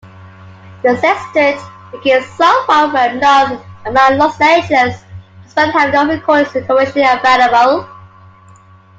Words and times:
The 0.81 0.97
Sextet 0.97 1.61
became 1.91 2.23
somewhat 2.23 2.91
well-known 2.91 3.63
around 3.85 4.17
Los 4.17 4.41
Angeles, 4.41 5.03
despite 5.43 5.69
having 5.73 5.93
no 5.93 6.11
recordings 6.11 6.53
commercially 6.65 7.05
available. 7.07 7.87